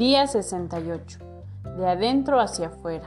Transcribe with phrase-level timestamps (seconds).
[0.00, 1.18] Día 68.
[1.76, 3.06] De adentro hacia afuera.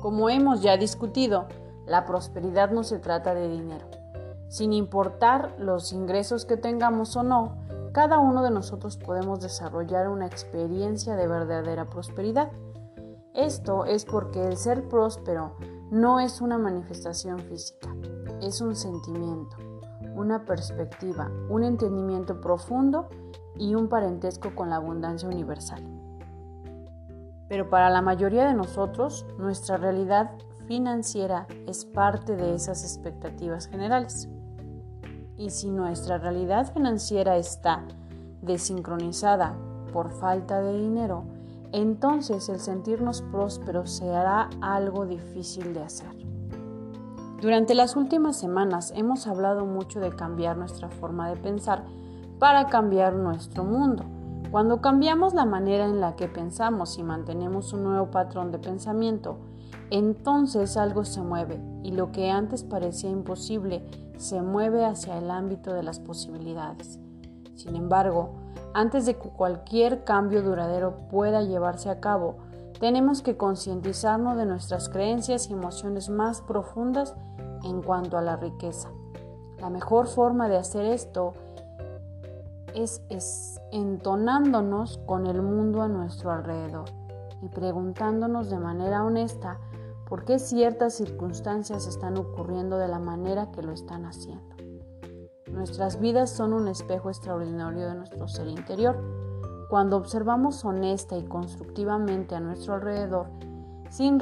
[0.00, 1.48] Como hemos ya discutido,
[1.84, 3.86] la prosperidad no se trata de dinero.
[4.48, 7.58] Sin importar los ingresos que tengamos o no,
[7.92, 12.50] cada uno de nosotros podemos desarrollar una experiencia de verdadera prosperidad.
[13.34, 15.58] Esto es porque el ser próspero
[15.90, 17.94] no es una manifestación física,
[18.40, 19.58] es un sentimiento,
[20.16, 23.10] una perspectiva, un entendimiento profundo
[23.56, 25.82] y un parentesco con la abundancia universal.
[27.48, 30.30] Pero para la mayoría de nosotros, nuestra realidad
[30.66, 34.28] financiera es parte de esas expectativas generales.
[35.36, 37.84] Y si nuestra realidad financiera está
[38.40, 39.56] desincronizada
[39.92, 41.24] por falta de dinero,
[41.72, 46.08] entonces el sentirnos prósperos será algo difícil de hacer.
[47.40, 51.84] Durante las últimas semanas hemos hablado mucho de cambiar nuestra forma de pensar
[52.38, 54.04] para cambiar nuestro mundo.
[54.50, 59.38] Cuando cambiamos la manera en la que pensamos y mantenemos un nuevo patrón de pensamiento,
[59.90, 63.84] entonces algo se mueve y lo que antes parecía imposible
[64.16, 67.00] se mueve hacia el ámbito de las posibilidades.
[67.54, 68.34] Sin embargo,
[68.74, 72.36] antes de que cualquier cambio duradero pueda llevarse a cabo,
[72.80, 77.14] tenemos que concientizarnos de nuestras creencias y emociones más profundas
[77.62, 78.90] en cuanto a la riqueza.
[79.60, 81.34] La mejor forma de hacer esto
[82.74, 86.84] es, entonándonos con el mundo a nuestro alrededor
[87.42, 89.58] y preguntándonos de manera honesta
[90.08, 94.54] por qué ciertas circunstancias están ocurriendo de la manera que lo están haciendo.
[95.50, 98.96] Nuestras vidas son un espejo extraordinario de nuestro ser interior.
[99.70, 103.28] Cuando observamos honesta y constructivamente a nuestro alrededor,
[103.88, 104.20] sin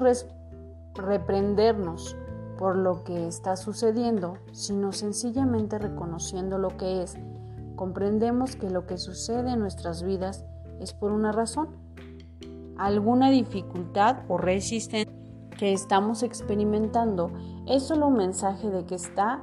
[0.95, 2.17] reprendernos
[2.59, 7.17] por lo que está sucediendo, sino sencillamente reconociendo lo que es,
[7.83, 10.45] comprendemos que lo que sucede en nuestras vidas
[10.79, 11.71] es por una razón.
[12.79, 15.13] Alguna dificultad o resistencia
[15.59, 17.33] que estamos experimentando
[17.67, 19.43] es solo un mensaje de que está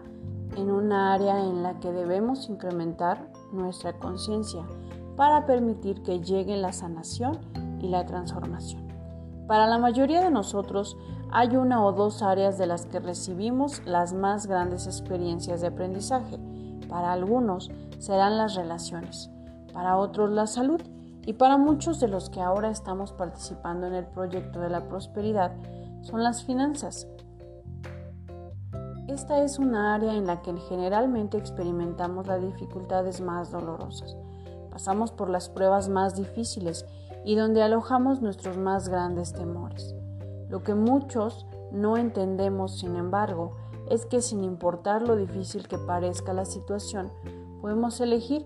[0.55, 4.61] en una área en la que debemos incrementar nuestra conciencia
[5.17, 7.39] para permitir que llegue la sanación
[7.81, 8.88] y la transformación.
[9.50, 10.95] Para la mayoría de nosotros
[11.29, 16.39] hay una o dos áreas de las que recibimos las más grandes experiencias de aprendizaje.
[16.88, 19.29] Para algunos serán las relaciones,
[19.73, 20.81] para otros la salud
[21.25, 25.51] y para muchos de los que ahora estamos participando en el proyecto de la prosperidad
[26.01, 27.07] son las finanzas.
[29.07, 34.16] Esta es una área en la que generalmente experimentamos las dificultades más dolorosas.
[34.69, 36.85] Pasamos por las pruebas más difíciles
[37.25, 39.95] y donde alojamos nuestros más grandes temores.
[40.47, 43.56] Lo que muchos no entendemos, sin embargo,
[43.89, 47.11] es que sin importar lo difícil que parezca la situación,
[47.61, 48.45] podemos elegir,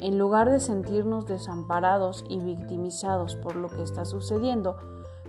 [0.00, 4.76] en lugar de sentirnos desamparados y victimizados por lo que está sucediendo,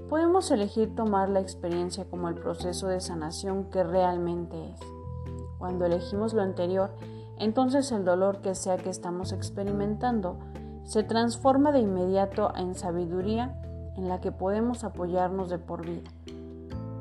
[0.09, 4.79] podemos elegir tomar la experiencia como el proceso de sanación que realmente es.
[5.59, 6.91] Cuando elegimos lo anterior,
[7.37, 10.37] entonces el dolor que sea que estamos experimentando
[10.83, 13.59] se transforma de inmediato en sabiduría
[13.95, 16.11] en la que podemos apoyarnos de por vida.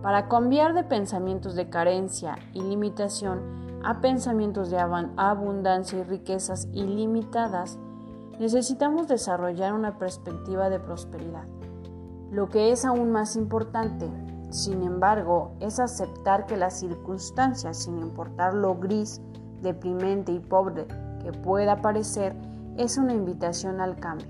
[0.03, 3.41] Para cambiar de pensamientos de carencia y limitación
[3.85, 7.79] a pensamientos de abundancia y riquezas ilimitadas,
[8.41, 11.45] necesitamos desarrollar una perspectiva de prosperidad.
[12.33, 14.11] Lo que es aún más importante,
[14.51, 19.21] sin embargo, es aceptar que las circunstancias, sin importar lo gris,
[19.63, 20.89] deprimente y pobre
[21.23, 22.35] que pueda parecer,
[22.77, 24.27] es una invitación al cambio.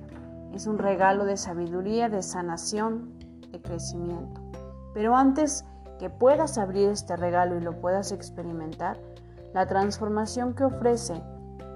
[0.53, 3.15] Es un regalo de sabiduría, de sanación,
[3.51, 4.43] de crecimiento.
[4.95, 5.65] Pero antes
[5.99, 8.99] que puedas abrir este regalo y lo puedas experimentar,
[9.55, 11.23] la transformación que ofrece,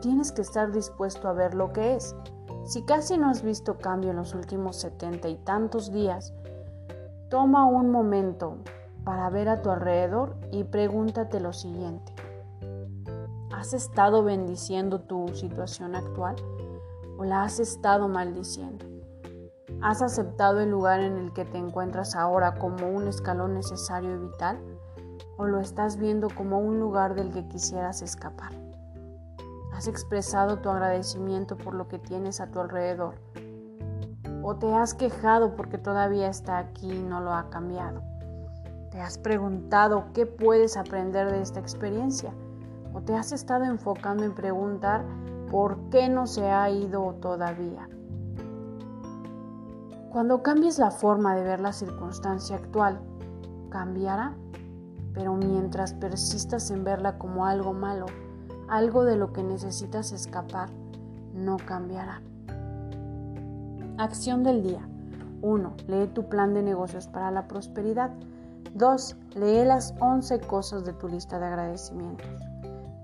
[0.00, 2.15] tienes que estar dispuesto a ver lo que es
[2.66, 6.34] si casi no has visto cambio en los últimos setenta y tantos días,
[7.31, 8.59] toma un momento
[9.04, 12.12] para ver a tu alrededor y pregúntate lo siguiente.
[13.54, 16.34] ¿Has estado bendiciendo tu situación actual
[17.16, 18.96] o la has estado maldiciendo?
[19.83, 24.19] ¿Has aceptado el lugar en el que te encuentras ahora como un escalón necesario y
[24.19, 24.59] vital
[25.37, 28.53] o lo estás viendo como un lugar del que quisieras escapar?
[29.75, 33.17] ¿Has expresado tu agradecimiento por lo que tienes a tu alrededor?
[34.43, 38.03] ¿O te has quejado porque todavía está aquí y no lo ha cambiado?
[38.91, 42.33] ¿Te has preguntado qué puedes aprender de esta experiencia?
[42.95, 45.05] ¿O te has estado enfocando en preguntar
[45.51, 47.91] por qué no se ha ido todavía?
[50.16, 52.98] Cuando cambies la forma de ver la circunstancia actual,
[53.68, 54.33] cambiará,
[55.13, 58.07] pero mientras persistas en verla como algo malo,
[58.66, 60.71] algo de lo que necesitas escapar
[61.34, 62.22] no cambiará.
[63.98, 64.89] Acción del día.
[65.42, 65.74] 1.
[65.86, 68.10] Lee tu plan de negocios para la prosperidad.
[68.72, 69.16] 2.
[69.34, 72.41] Lee las 11 cosas de tu lista de agradecimientos.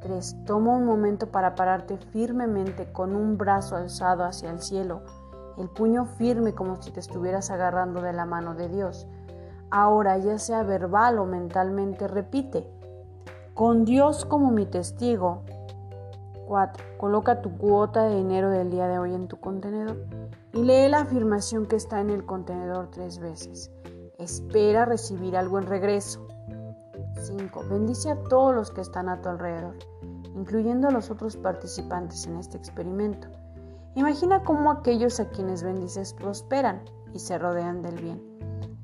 [0.00, 0.37] 3.
[0.47, 5.03] Toma un momento para pararte firmemente con un brazo alzado hacia el cielo,
[5.59, 9.07] el puño firme como si te estuvieras agarrando de la mano de Dios.
[9.71, 12.69] Ahora, ya sea verbal o mentalmente, repite,
[13.55, 15.43] con Dios como mi testigo.
[16.47, 16.85] 4.
[16.99, 19.97] Coloca tu cuota de dinero del día de hoy en tu contenedor
[20.53, 23.71] y lee la afirmación que está en el contenedor tres veces.
[24.19, 26.27] Espera recibir algo en regreso.
[27.23, 27.65] 5.
[27.71, 29.77] Bendice a todos los que están a tu alrededor,
[30.35, 33.29] incluyendo a los otros participantes en este experimento.
[33.94, 38.23] Imagina cómo aquellos a quienes bendices prosperan y se rodean del bien.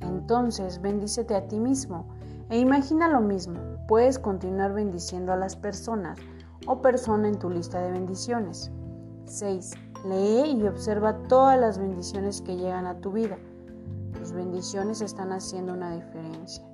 [0.01, 2.07] Entonces, bendícete a ti mismo
[2.51, 3.59] e imagina lo mismo.
[3.87, 6.19] Puedes continuar bendiciendo a las personas
[6.67, 8.71] o persona en tu lista de bendiciones.
[9.25, 9.73] 6.
[10.05, 13.39] Lee y observa todas las bendiciones que llegan a tu vida.
[14.13, 16.65] Tus bendiciones están haciendo una diferencia.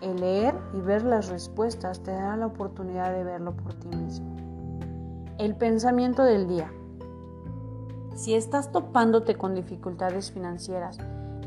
[0.00, 4.36] El leer y ver las respuestas te dará la oportunidad de verlo por ti mismo.
[5.38, 6.72] El pensamiento del día.
[8.14, 10.98] Si estás topándote con dificultades financieras,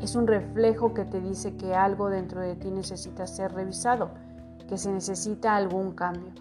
[0.02, 4.10] es un reflejo que te dice que algo dentro de ti necesita ser revisado,
[4.68, 6.32] que se necesita algún cambio.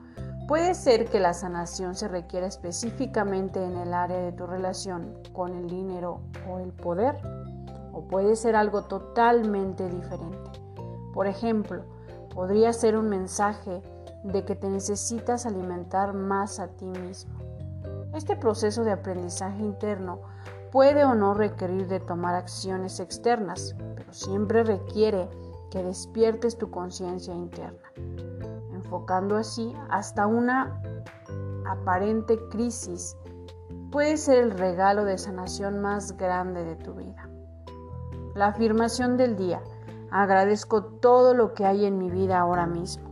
[0.47, 5.53] Puede ser que la sanación se requiera específicamente en el área de tu relación con
[5.53, 7.15] el dinero o el poder,
[7.93, 10.51] o puede ser algo totalmente diferente.
[11.13, 11.83] Por ejemplo,
[12.33, 13.81] podría ser un mensaje
[14.23, 17.44] de que te necesitas alimentar más a ti mismo.
[18.15, 20.21] Este proceso de aprendizaje interno
[20.71, 25.29] puede o no requerir de tomar acciones externas, pero siempre requiere
[25.69, 27.91] que despiertes tu conciencia interna
[28.85, 30.79] enfocando así hasta una
[31.67, 33.17] aparente crisis,
[33.91, 37.27] puede ser el regalo de sanación más grande de tu vida.
[38.35, 39.61] La afirmación del día.
[40.11, 43.04] Agradezco todo lo que hay en mi vida ahora mismo.